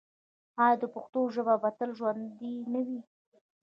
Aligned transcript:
آیا 0.63 0.75
د 0.81 0.85
پښتنو 0.93 1.31
ژبه 1.35 1.53
به 1.61 1.69
تل 1.77 1.89
ژوندی 1.97 2.55
نه 2.73 2.81
وي؟ 2.85 2.99